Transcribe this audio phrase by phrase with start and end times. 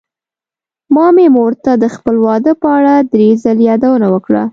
[0.93, 4.43] ما مې مور ته د خپل واده په اړه دری ځلې يادوونه وکړه.